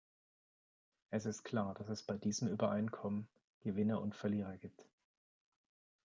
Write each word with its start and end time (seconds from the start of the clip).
Es 1.11 1.27
ist 1.27 1.43
klar, 1.43 1.75
dass 1.75 1.87
es 1.89 2.01
bei 2.01 2.17
diesen 2.17 2.47
Übereinkommen 2.49 3.27
Gewinner 3.59 4.01
und 4.01 4.15
Verlierer 4.15 4.57
gibt. 4.57 4.89